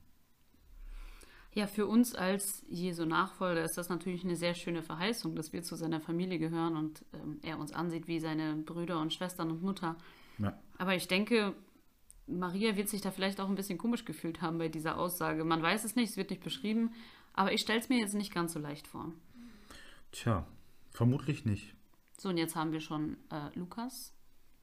Ja, 1.53 1.65
für 1.65 1.87
uns 1.87 2.13
als 2.13 2.63
Jesu 2.69 3.05
Nachfolger 3.05 3.63
ist 3.63 3.77
das 3.77 3.89
natürlich 3.89 4.23
eine 4.23 4.35
sehr 4.35 4.53
schöne 4.53 4.83
Verheißung, 4.83 5.35
dass 5.35 5.53
wir 5.53 5.63
zu 5.63 5.75
seiner 5.75 5.99
Familie 5.99 6.37
gehören 6.37 6.75
und 6.75 7.03
ähm, 7.13 7.39
er 7.41 7.57
uns 7.57 7.71
ansieht 7.71 8.07
wie 8.07 8.19
seine 8.19 8.57
Brüder 8.57 8.99
und 9.01 9.11
Schwestern 9.11 9.49
und 9.49 9.63
Mutter. 9.63 9.97
Ja. 10.37 10.55
Aber 10.77 10.93
ich 10.93 11.07
denke, 11.07 11.55
Maria 12.27 12.75
wird 12.75 12.89
sich 12.89 13.01
da 13.01 13.11
vielleicht 13.11 13.39
auch 13.39 13.49
ein 13.49 13.55
bisschen 13.55 13.77
komisch 13.77 14.05
gefühlt 14.05 14.41
haben 14.41 14.57
bei 14.57 14.67
dieser 14.67 14.97
Aussage. 14.97 15.43
Man 15.43 15.61
weiß 15.61 15.83
es 15.85 15.95
nicht, 15.95 16.11
es 16.11 16.17
wird 16.17 16.29
nicht 16.29 16.43
beschrieben, 16.43 16.91
aber 17.33 17.53
ich 17.53 17.61
stelle 17.61 17.79
es 17.79 17.89
mir 17.89 17.99
jetzt 17.99 18.15
nicht 18.15 18.33
ganz 18.33 18.53
so 18.53 18.59
leicht 18.59 18.87
vor. 18.87 19.11
Tja, 20.11 20.45
vermutlich 20.91 21.45
nicht. 21.45 21.73
So, 22.17 22.29
und 22.29 22.37
jetzt 22.37 22.55
haben 22.55 22.71
wir 22.71 22.81
schon 22.81 23.17
äh, 23.31 23.57
Lukas, 23.57 24.13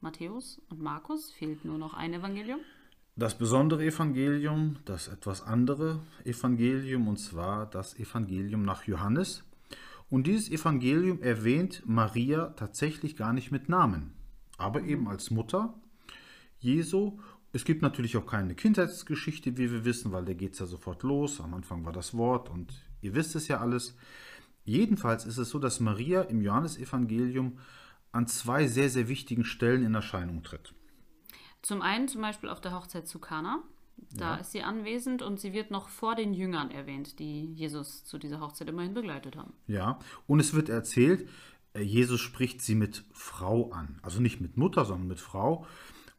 Matthäus 0.01 0.61
und 0.69 0.81
Markus. 0.81 1.31
Fehlt 1.31 1.65
nur 1.65 1.77
noch 1.77 1.93
ein 1.93 2.13
Evangelium. 2.13 2.59
Das 3.15 3.37
besondere 3.37 3.85
Evangelium, 3.85 4.77
das 4.83 5.07
etwas 5.07 5.41
andere 5.41 6.01
Evangelium, 6.25 7.07
und 7.07 7.17
zwar 7.17 7.65
das 7.65 7.97
Evangelium 7.97 8.63
nach 8.63 8.83
Johannes. 8.83 9.43
Und 10.09 10.27
dieses 10.27 10.51
Evangelium 10.51 11.21
erwähnt 11.21 11.81
Maria 11.85 12.47
tatsächlich 12.57 13.15
gar 13.15 13.31
nicht 13.31 13.51
mit 13.51 13.69
Namen, 13.69 14.13
aber 14.57 14.81
mhm. 14.81 14.89
eben 14.89 15.07
als 15.07 15.31
Mutter 15.31 15.73
Jesu. 16.59 17.19
Es 17.55 17.63
gibt 17.63 17.81
natürlich 17.81 18.17
auch 18.17 18.25
keine 18.25 18.53
Kindheitsgeschichte, 18.53 19.55
wie 19.55 19.71
wir 19.71 19.85
wissen, 19.85 20.11
weil 20.11 20.25
da 20.25 20.33
geht 20.33 20.51
es 20.51 20.59
ja 20.59 20.65
sofort 20.65 21.03
los. 21.03 21.39
Am 21.39 21.53
Anfang 21.53 21.85
war 21.85 21.93
das 21.93 22.13
Wort 22.13 22.49
und 22.49 22.73
ihr 22.99 23.15
wisst 23.15 23.33
es 23.33 23.47
ja 23.47 23.61
alles. 23.61 23.95
Jedenfalls 24.65 25.25
ist 25.25 25.37
es 25.37 25.51
so, 25.51 25.57
dass 25.57 25.79
Maria 25.79 26.23
im 26.23 26.41
Johannesevangelium 26.41 27.57
an 28.11 28.27
zwei 28.27 28.67
sehr, 28.67 28.89
sehr 28.89 29.07
wichtigen 29.07 29.45
Stellen 29.45 29.85
in 29.85 29.95
Erscheinung 29.95 30.43
tritt. 30.43 30.73
Zum 31.61 31.81
einen 31.81 32.09
zum 32.09 32.19
Beispiel 32.19 32.49
auf 32.49 32.59
der 32.59 32.73
Hochzeit 32.73 33.07
zu 33.07 33.19
Kana. 33.19 33.63
Da 34.11 34.33
ja. 34.33 34.35
ist 34.35 34.51
sie 34.51 34.61
anwesend 34.61 35.21
und 35.21 35.39
sie 35.39 35.53
wird 35.53 35.71
noch 35.71 35.87
vor 35.87 36.15
den 36.15 36.33
Jüngern 36.33 36.71
erwähnt, 36.71 37.19
die 37.19 37.53
Jesus 37.53 38.03
zu 38.03 38.17
dieser 38.17 38.41
Hochzeit 38.41 38.67
immerhin 38.67 38.93
begleitet 38.93 39.37
haben. 39.37 39.53
Ja, 39.67 39.99
und 40.27 40.41
es 40.41 40.53
wird 40.53 40.67
erzählt, 40.67 41.29
äh, 41.73 41.81
Jesus 41.81 42.19
spricht 42.19 42.61
sie 42.61 42.75
mit 42.75 43.05
Frau 43.13 43.71
an. 43.71 43.99
Also 44.01 44.19
nicht 44.19 44.41
mit 44.41 44.57
Mutter, 44.57 44.83
sondern 44.83 45.07
mit 45.07 45.21
Frau. 45.21 45.65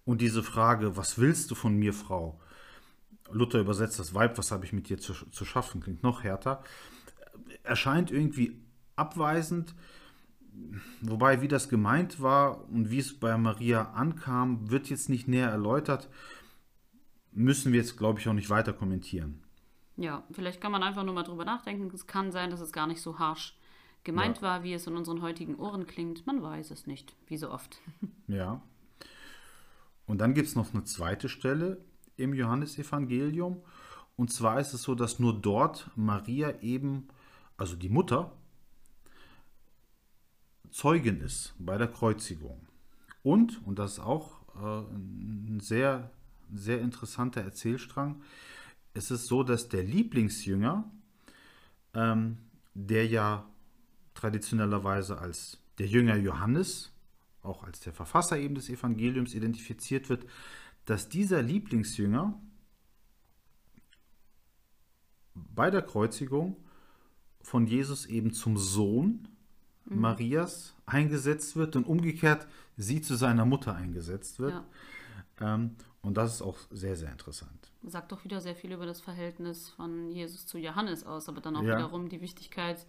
Und 0.06 0.22
diese 0.22 0.42
Frage, 0.42 0.96
was 0.96 1.18
willst 1.18 1.50
du 1.50 1.54
von 1.54 1.76
mir, 1.76 1.92
Frau? 1.92 2.40
Luther 3.30 3.60
übersetzt 3.60 3.98
das 3.98 4.14
Weib, 4.14 4.38
was 4.38 4.50
habe 4.50 4.64
ich 4.64 4.72
mit 4.72 4.88
dir 4.88 4.98
zu, 4.98 5.12
zu 5.12 5.44
schaffen, 5.44 5.82
klingt 5.82 6.02
noch 6.02 6.22
härter 6.22 6.62
erscheint 7.66 8.10
irgendwie 8.10 8.58
abweisend. 8.94 9.74
Wobei, 11.02 11.42
wie 11.42 11.48
das 11.48 11.68
gemeint 11.68 12.22
war 12.22 12.66
und 12.70 12.90
wie 12.90 12.98
es 12.98 13.18
bei 13.18 13.36
Maria 13.36 13.92
ankam, 13.92 14.70
wird 14.70 14.88
jetzt 14.88 15.10
nicht 15.10 15.28
näher 15.28 15.50
erläutert. 15.50 16.08
Müssen 17.32 17.72
wir 17.72 17.80
jetzt, 17.80 17.98
glaube 17.98 18.20
ich, 18.20 18.28
auch 18.28 18.32
nicht 18.32 18.48
weiter 18.48 18.72
kommentieren. 18.72 19.42
Ja, 19.98 20.24
vielleicht 20.30 20.60
kann 20.60 20.72
man 20.72 20.82
einfach 20.82 21.04
nur 21.04 21.14
mal 21.14 21.24
drüber 21.24 21.44
nachdenken. 21.44 21.90
Es 21.94 22.06
kann 22.06 22.32
sein, 22.32 22.50
dass 22.50 22.60
es 22.60 22.72
gar 22.72 22.86
nicht 22.86 23.02
so 23.02 23.18
harsch 23.18 23.54
gemeint 24.04 24.38
ja. 24.38 24.42
war, 24.42 24.62
wie 24.62 24.72
es 24.72 24.86
in 24.86 24.96
unseren 24.96 25.20
heutigen 25.20 25.56
Ohren 25.56 25.86
klingt. 25.86 26.26
Man 26.26 26.42
weiß 26.42 26.70
es 26.70 26.86
nicht, 26.86 27.14
wie 27.26 27.36
so 27.36 27.50
oft. 27.50 27.78
Ja. 28.28 28.62
Und 30.06 30.18
dann 30.18 30.34
gibt 30.34 30.48
es 30.48 30.54
noch 30.54 30.72
eine 30.72 30.84
zweite 30.84 31.28
Stelle 31.28 31.84
im 32.16 32.34
Johannesevangelium. 32.34 33.62
Und 34.16 34.32
zwar 34.32 34.60
ist 34.60 34.72
es 34.72 34.82
so, 34.82 34.94
dass 34.94 35.18
nur 35.18 35.38
dort 35.38 35.90
Maria 35.96 36.60
eben 36.60 37.08
also 37.56 37.76
die 37.76 37.88
Mutter, 37.88 38.32
Zeugin 40.70 41.20
ist 41.20 41.54
bei 41.58 41.78
der 41.78 41.88
Kreuzigung. 41.88 42.66
Und, 43.22 43.66
und 43.66 43.78
das 43.78 43.94
ist 43.94 44.00
auch 44.00 44.32
äh, 44.56 44.94
ein 44.94 45.60
sehr, 45.60 46.10
sehr 46.54 46.80
interessanter 46.80 47.40
Erzählstrang, 47.40 48.22
es 48.94 49.10
ist 49.10 49.26
so, 49.26 49.42
dass 49.42 49.68
der 49.68 49.82
Lieblingsjünger, 49.82 50.90
ähm, 51.92 52.38
der 52.74 53.06
ja 53.06 53.46
traditionellerweise 54.14 55.18
als 55.18 55.58
der 55.78 55.86
Jünger 55.86 56.16
Johannes, 56.16 56.92
auch 57.46 57.64
als 57.64 57.80
der 57.80 57.92
Verfasser 57.92 58.38
eben 58.38 58.54
des 58.54 58.68
Evangeliums 58.68 59.34
identifiziert 59.34 60.08
wird, 60.08 60.26
dass 60.84 61.08
dieser 61.08 61.42
Lieblingsjünger 61.42 62.40
bei 65.34 65.70
der 65.70 65.82
Kreuzigung 65.82 66.56
von 67.42 67.66
Jesus 67.66 68.06
eben 68.06 68.32
zum 68.32 68.56
Sohn 68.56 69.28
mhm. 69.84 70.00
Marias 70.00 70.74
eingesetzt 70.86 71.56
wird 71.56 71.76
und 71.76 71.86
umgekehrt 71.86 72.46
sie 72.76 73.00
zu 73.00 73.16
seiner 73.16 73.44
Mutter 73.44 73.74
eingesetzt 73.74 74.38
wird. 74.38 74.52
Ja. 75.40 75.54
Ähm, 75.54 75.76
und 76.02 76.16
das 76.16 76.34
ist 76.34 76.42
auch 76.42 76.56
sehr, 76.70 76.96
sehr 76.96 77.10
interessant. 77.10 77.72
Sagt 77.82 78.12
doch 78.12 78.24
wieder 78.24 78.40
sehr 78.40 78.54
viel 78.54 78.72
über 78.72 78.86
das 78.86 79.00
Verhältnis 79.00 79.70
von 79.70 80.10
Jesus 80.10 80.46
zu 80.46 80.56
Johannes 80.58 81.04
aus, 81.04 81.28
aber 81.28 81.40
dann 81.40 81.56
auch 81.56 81.62
ja. 81.62 81.76
wiederum 81.76 82.08
die 82.08 82.20
Wichtigkeit, 82.20 82.86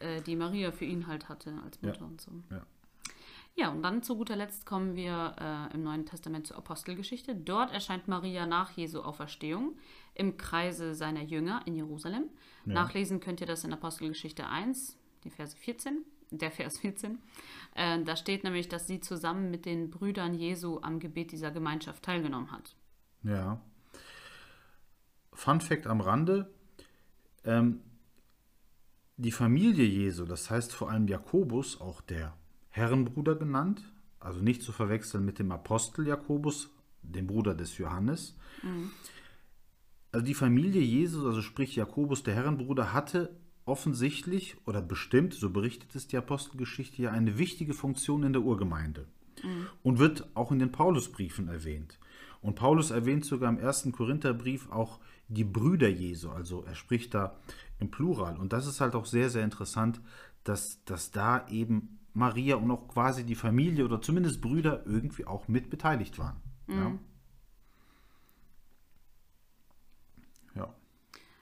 äh, 0.00 0.22
die 0.22 0.34
Maria 0.34 0.72
für 0.72 0.86
ihn 0.86 1.06
halt 1.06 1.28
hatte 1.28 1.60
als 1.62 1.80
Mutter 1.82 2.00
ja. 2.00 2.06
und 2.06 2.20
so. 2.20 2.32
Ja. 2.50 2.66
Ja, 3.56 3.70
und 3.70 3.82
dann 3.82 4.02
zu 4.02 4.16
guter 4.16 4.34
Letzt 4.34 4.66
kommen 4.66 4.96
wir 4.96 5.36
äh, 5.38 5.74
im 5.74 5.84
Neuen 5.84 6.06
Testament 6.06 6.46
zur 6.48 6.56
Apostelgeschichte. 6.56 7.36
Dort 7.36 7.72
erscheint 7.72 8.08
Maria 8.08 8.46
nach 8.46 8.72
Jesu 8.72 9.00
Auferstehung 9.00 9.76
im 10.14 10.36
Kreise 10.36 10.94
seiner 10.94 11.22
Jünger 11.22 11.62
in 11.64 11.76
Jerusalem. 11.76 12.24
Ja. 12.66 12.74
Nachlesen 12.74 13.20
könnt 13.20 13.40
ihr 13.40 13.46
das 13.46 13.62
in 13.62 13.72
Apostelgeschichte 13.72 14.48
1, 14.48 14.98
die 15.22 15.30
Verse 15.30 15.56
14, 15.56 16.04
der 16.32 16.50
Vers 16.50 16.78
14. 16.80 17.18
Äh, 17.76 18.02
da 18.02 18.16
steht 18.16 18.42
nämlich, 18.42 18.68
dass 18.68 18.88
sie 18.88 19.00
zusammen 19.00 19.52
mit 19.52 19.66
den 19.66 19.88
Brüdern 19.88 20.34
Jesu 20.34 20.80
am 20.82 20.98
Gebet 20.98 21.30
dieser 21.30 21.52
Gemeinschaft 21.52 22.02
teilgenommen 22.02 22.50
hat. 22.50 22.74
Ja. 23.22 23.60
Fun 25.32 25.60
Fact 25.60 25.86
am 25.86 26.00
Rande: 26.00 26.52
ähm, 27.44 27.82
Die 29.16 29.32
Familie 29.32 29.84
Jesu, 29.84 30.24
das 30.24 30.50
heißt 30.50 30.74
vor 30.74 30.90
allem 30.90 31.06
Jakobus, 31.06 31.80
auch 31.80 32.00
der 32.00 32.36
Herrenbruder 32.74 33.36
genannt, 33.36 33.84
also 34.18 34.40
nicht 34.40 34.60
zu 34.60 34.72
verwechseln 34.72 35.24
mit 35.24 35.38
dem 35.38 35.52
Apostel 35.52 36.08
Jakobus, 36.08 36.70
dem 37.02 37.28
Bruder 37.28 37.54
des 37.54 37.78
Johannes. 37.78 38.36
Mhm. 38.64 38.90
Also 40.10 40.26
die 40.26 40.34
Familie 40.34 40.82
Jesus, 40.82 41.24
also 41.24 41.40
sprich 41.40 41.76
Jakobus, 41.76 42.24
der 42.24 42.34
Herrenbruder, 42.34 42.92
hatte 42.92 43.30
offensichtlich 43.64 44.56
oder 44.66 44.82
bestimmt, 44.82 45.34
so 45.34 45.50
berichtet 45.50 45.94
es 45.94 46.08
die 46.08 46.16
Apostelgeschichte 46.16 47.02
ja, 47.02 47.12
eine 47.12 47.38
wichtige 47.38 47.74
Funktion 47.74 48.24
in 48.24 48.32
der 48.32 48.42
Urgemeinde 48.42 49.06
mhm. 49.44 49.66
und 49.84 50.00
wird 50.00 50.28
auch 50.34 50.50
in 50.50 50.58
den 50.58 50.72
Paulusbriefen 50.72 51.46
erwähnt. 51.46 52.00
Und 52.40 52.56
Paulus 52.56 52.90
erwähnt 52.90 53.24
sogar 53.24 53.50
im 53.50 53.58
ersten 53.60 53.92
Korintherbrief 53.92 54.68
auch 54.72 54.98
die 55.28 55.44
Brüder 55.44 55.88
Jesu, 55.88 56.30
also 56.30 56.64
er 56.64 56.74
spricht 56.74 57.14
da 57.14 57.36
im 57.78 57.92
Plural. 57.92 58.36
Und 58.36 58.52
das 58.52 58.66
ist 58.66 58.80
halt 58.80 58.96
auch 58.96 59.06
sehr, 59.06 59.30
sehr 59.30 59.44
interessant, 59.44 60.00
dass, 60.42 60.84
dass 60.84 61.12
da 61.12 61.46
eben 61.48 62.00
Maria 62.14 62.56
und 62.56 62.70
auch 62.70 62.88
quasi 62.88 63.24
die 63.24 63.34
Familie 63.34 63.84
oder 63.84 64.00
zumindest 64.00 64.40
Brüder 64.40 64.86
irgendwie 64.86 65.26
auch 65.26 65.48
mit 65.48 65.68
beteiligt 65.68 66.18
waren. 66.18 66.40
Mhm. 66.66 67.00
Ja. 70.54 70.62
ja. 70.62 70.74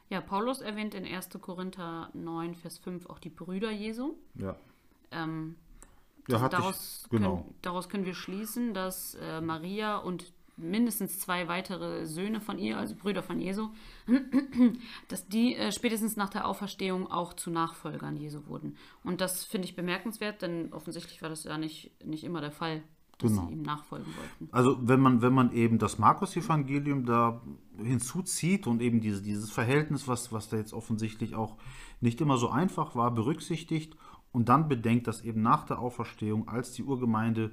Ja, 0.08 0.20
Paulus 0.20 0.60
erwähnt 0.60 0.94
in 0.94 1.04
1. 1.06 1.28
Korinther 1.40 2.10
9, 2.14 2.54
Vers 2.54 2.78
5 2.78 3.06
auch 3.06 3.18
die 3.18 3.30
Brüder 3.30 3.70
Jesu. 3.70 4.16
Ja. 4.34 4.56
Ähm, 5.10 5.56
ja 6.26 6.48
daraus, 6.48 7.02
ich, 7.04 7.10
genau. 7.10 7.36
können, 7.36 7.54
daraus 7.62 7.88
können 7.88 8.06
wir 8.06 8.14
schließen, 8.14 8.74
dass 8.74 9.14
äh, 9.14 9.40
Maria 9.40 9.98
und 9.98 10.32
mindestens 10.56 11.18
zwei 11.18 11.48
weitere 11.48 12.06
Söhne 12.06 12.40
von 12.40 12.58
ihr, 12.58 12.78
also 12.78 12.94
Brüder 12.94 13.22
von 13.22 13.40
Jesu, 13.40 13.70
dass 15.08 15.26
die 15.26 15.56
äh, 15.56 15.72
spätestens 15.72 16.16
nach 16.16 16.28
der 16.28 16.46
Auferstehung 16.46 17.10
auch 17.10 17.34
zu 17.34 17.50
Nachfolgern 17.50 18.16
Jesu 18.16 18.46
wurden. 18.46 18.76
Und 19.02 19.20
das 19.20 19.44
finde 19.44 19.66
ich 19.66 19.76
bemerkenswert, 19.76 20.42
denn 20.42 20.72
offensichtlich 20.72 21.22
war 21.22 21.28
das 21.28 21.44
ja 21.44 21.58
nicht, 21.58 21.92
nicht 22.04 22.24
immer 22.24 22.40
der 22.40 22.52
Fall, 22.52 22.82
dass 23.18 23.30
genau. 23.30 23.46
sie 23.46 23.52
ihm 23.52 23.62
nachfolgen 23.62 24.12
wollten. 24.16 24.52
Also 24.52 24.76
wenn 24.82 25.00
man, 25.00 25.22
wenn 25.22 25.32
man 25.32 25.52
eben 25.52 25.78
das 25.78 25.98
Markus-Evangelium 25.98 27.06
da 27.06 27.40
hinzuzieht 27.78 28.66
und 28.66 28.82
eben 28.82 29.00
diese, 29.00 29.22
dieses 29.22 29.50
Verhältnis, 29.50 30.08
was, 30.08 30.32
was 30.32 30.48
da 30.48 30.56
jetzt 30.56 30.72
offensichtlich 30.72 31.34
auch 31.34 31.56
nicht 32.00 32.20
immer 32.20 32.36
so 32.36 32.50
einfach 32.50 32.94
war, 32.94 33.10
berücksichtigt 33.12 33.96
und 34.32 34.48
dann 34.48 34.68
bedenkt, 34.68 35.06
dass 35.06 35.22
eben 35.22 35.42
nach 35.42 35.64
der 35.64 35.78
Auferstehung, 35.78 36.48
als 36.48 36.72
die 36.72 36.82
Urgemeinde 36.82 37.52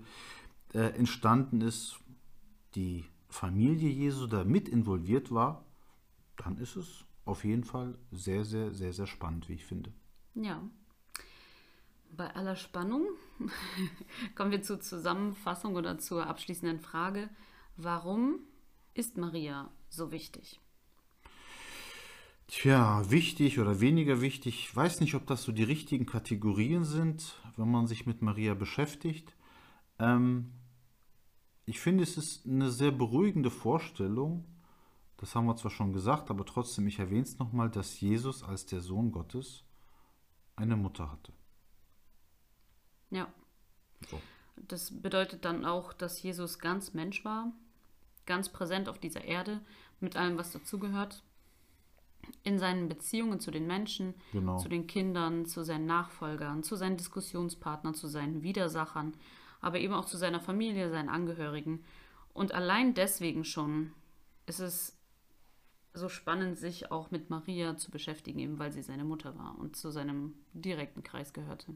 äh, 0.74 0.80
entstanden 0.98 1.62
ist, 1.62 2.00
die 2.76 3.06
Familie 3.30 3.90
Jesu 3.90 4.28
da 4.28 4.44
mit 4.44 4.68
involviert 4.68 5.32
war, 5.32 5.66
dann 6.38 6.58
ist 6.58 6.76
es 6.76 7.06
auf 7.26 7.44
jeden 7.44 7.64
Fall 7.64 7.98
sehr, 8.12 8.44
sehr, 8.44 8.72
sehr, 8.72 8.94
sehr 8.94 9.08
spannend, 9.08 9.50
wie 9.50 9.54
ich 9.54 9.66
finde. 9.66 9.92
Ja. 10.36 10.62
Bei 12.12 12.34
aller 12.36 12.56
Spannung 12.56 13.08
kommen 14.36 14.52
wir 14.52 14.64
zur 14.64 14.80
Zusammenfassung 14.80 15.76
oder 15.76 16.00
zur 16.00 16.26
abschließenden 16.26 16.80
Frage. 16.80 17.30
Warum 17.78 18.40
ist 18.96 19.18
Maria 19.18 19.70
so 19.90 20.12
wichtig? 20.12 20.60
Tja, 22.48 23.10
wichtig 23.12 23.60
oder 23.60 23.80
weniger 23.80 24.22
wichtig, 24.22 24.60
ich 24.60 24.76
weiß 24.76 25.02
nicht, 25.02 25.14
ob 25.14 25.28
das 25.28 25.44
so 25.44 25.52
die 25.52 25.64
richtigen 25.64 26.08
Kategorien 26.08 26.84
sind, 26.84 27.36
wenn 27.58 27.70
man 27.70 27.86
sich 27.86 28.08
mit 28.08 28.24
Maria 28.24 28.56
beschäftigt. 28.56 29.36
Ähm, 30.00 30.52
ich 31.70 31.80
finde, 31.80 32.04
es 32.04 32.18
ist 32.18 32.48
eine 32.48 32.72
sehr 32.72 32.92
beruhigende 32.92 33.52
Vorstellung, 33.52 34.44
das 35.18 35.36
haben 35.36 35.46
wir 35.46 35.56
zwar 35.56 35.70
schon 35.70 35.94
gesagt, 35.94 36.32
aber 36.32 36.44
trotzdem, 36.44 36.88
ich 36.88 36.98
erwähne 36.98 37.22
es 37.22 37.38
nochmal, 37.38 37.70
dass 37.70 38.00
Jesus 38.00 38.42
als 38.42 38.66
der 38.66 38.82
Sohn 38.82 39.12
Gottes 39.12 39.64
eine 40.56 40.76
Mutter 40.76 41.12
hatte. 41.12 41.32
Ja. 43.12 43.28
So. 44.10 44.20
Das 44.56 45.00
bedeutet 45.00 45.46
dann 45.46 45.64
auch, 45.64 45.94
dass 45.94 46.24
Jesus 46.24 46.58
ganz 46.58 46.96
Mensch 46.96 47.24
war, 47.24 47.52
ganz 48.26 48.50
präsent 48.50 48.90
auf 48.90 48.98
dieser 48.98 49.24
Erde, 49.24 49.62
mit 50.00 50.16
allem, 50.16 50.38
was 50.38 50.52
dazugehört, 50.52 51.24
in 52.44 52.58
seinen 52.58 52.90
Beziehungen 52.90 53.40
zu 53.40 53.52
den 53.52 53.68
Menschen, 53.68 54.16
genau. 54.32 54.58
zu 54.58 54.70
den 54.70 54.88
Kindern, 54.88 55.46
zu 55.46 55.64
seinen 55.64 55.86
Nachfolgern, 55.86 56.64
zu 56.64 56.76
seinen 56.76 56.98
Diskussionspartnern, 56.98 57.94
zu 57.94 58.08
seinen 58.08 58.42
Widersachern, 58.42 59.14
aber 59.62 59.80
eben 59.80 59.94
auch 59.94 60.06
zu 60.06 60.18
seiner 60.18 60.40
Familie, 60.40 60.90
seinen 60.90 61.10
Angehörigen. 61.10 61.84
Und 62.34 62.54
allein 62.54 62.94
deswegen 62.94 63.44
schon 63.44 63.92
ist 64.46 64.60
es 64.60 64.98
so 65.94 66.10
spannend, 66.10 66.58
sich 66.58 66.92
auch 66.92 67.12
mit 67.12 67.30
Maria 67.30 67.78
zu 67.78 67.92
beschäftigen, 67.92 68.40
eben 68.40 68.60
weil 68.60 68.72
sie 68.72 68.84
seine 68.84 69.04
Mutter 69.04 69.38
war 69.38 69.58
und 69.58 69.76
zu 69.76 69.92
seinem 69.92 70.36
direkten 70.54 71.04
Kreis 71.04 71.34
gehörte. 71.34 71.76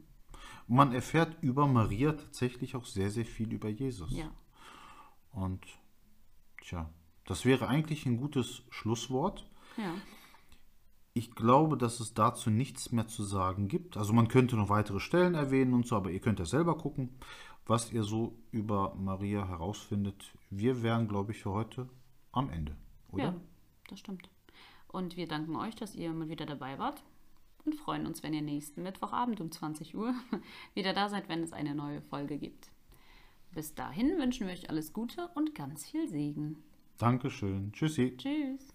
Man 0.66 0.92
erfährt 0.92 1.36
über 1.42 1.66
Maria 1.66 2.12
tatsächlich 2.12 2.76
auch 2.76 2.84
sehr, 2.84 3.10
sehr 3.10 3.24
viel 3.24 3.52
über 3.52 3.68
Jesus. 3.68 4.10
Ja. 4.12 4.30
Und 5.32 5.64
tja, 6.62 6.90
das 7.26 7.44
wäre 7.44 7.68
eigentlich 7.68 8.06
ein 8.06 8.16
gutes 8.16 8.62
Schlusswort. 8.70 9.46
Ja. 9.76 9.94
Ich 11.12 11.34
glaube, 11.34 11.76
dass 11.76 12.00
es 12.00 12.14
dazu 12.14 12.50
nichts 12.50 12.92
mehr 12.92 13.06
zu 13.06 13.22
sagen 13.22 13.68
gibt. 13.68 13.96
Also 13.96 14.12
man 14.12 14.28
könnte 14.28 14.56
noch 14.56 14.68
weitere 14.68 15.00
Stellen 15.00 15.34
erwähnen 15.34 15.74
und 15.74 15.86
so, 15.86 15.96
aber 15.96 16.10
ihr 16.10 16.20
könnt 16.20 16.38
ja 16.40 16.44
selber 16.44 16.76
gucken 16.76 17.10
was 17.66 17.92
ihr 17.92 18.04
so 18.04 18.36
über 18.50 18.94
Maria 18.94 19.48
herausfindet. 19.48 20.32
Wir 20.50 20.82
wären, 20.82 21.08
glaube 21.08 21.32
ich, 21.32 21.42
für 21.42 21.50
heute 21.50 21.88
am 22.32 22.50
Ende, 22.50 22.76
oder? 23.10 23.24
Ja, 23.24 23.34
das 23.88 24.00
stimmt. 24.00 24.28
Und 24.88 25.16
wir 25.16 25.26
danken 25.26 25.56
euch, 25.56 25.74
dass 25.74 25.94
ihr 25.94 26.12
mal 26.12 26.28
wieder 26.28 26.46
dabei 26.46 26.78
wart 26.78 27.02
und 27.64 27.74
freuen 27.74 28.06
uns, 28.06 28.22
wenn 28.22 28.34
ihr 28.34 28.42
nächsten 28.42 28.82
Mittwochabend 28.82 29.40
um 29.40 29.50
20 29.50 29.96
Uhr 29.96 30.14
wieder 30.74 30.92
da 30.92 31.08
seid, 31.08 31.28
wenn 31.28 31.42
es 31.42 31.52
eine 31.52 31.74
neue 31.74 32.00
Folge 32.00 32.38
gibt. 32.38 32.70
Bis 33.52 33.74
dahin 33.74 34.18
wünschen 34.18 34.46
wir 34.46 34.54
euch 34.54 34.68
alles 34.68 34.92
Gute 34.92 35.28
und 35.34 35.54
ganz 35.54 35.86
viel 35.86 36.08
Segen. 36.08 36.62
Dankeschön. 36.98 37.72
Tschüssi. 37.72 38.16
Tschüss. 38.16 38.74